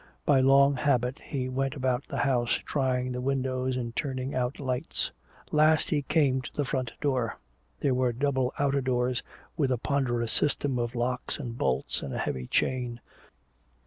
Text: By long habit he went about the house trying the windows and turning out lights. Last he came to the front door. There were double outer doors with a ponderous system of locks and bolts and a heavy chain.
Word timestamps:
By 0.25 0.39
long 0.39 0.77
habit 0.77 1.19
he 1.23 1.47
went 1.47 1.75
about 1.75 2.07
the 2.07 2.17
house 2.17 2.53
trying 2.65 3.11
the 3.11 3.21
windows 3.21 3.77
and 3.77 3.95
turning 3.95 4.33
out 4.33 4.59
lights. 4.59 5.11
Last 5.51 5.91
he 5.91 6.01
came 6.01 6.41
to 6.41 6.51
the 6.55 6.65
front 6.65 6.91
door. 6.99 7.37
There 7.81 7.93
were 7.93 8.11
double 8.11 8.51
outer 8.57 8.81
doors 8.81 9.21
with 9.57 9.69
a 9.71 9.77
ponderous 9.77 10.31
system 10.31 10.79
of 10.79 10.95
locks 10.95 11.37
and 11.37 11.55
bolts 11.55 12.01
and 12.01 12.15
a 12.15 12.17
heavy 12.17 12.47
chain. 12.47 12.99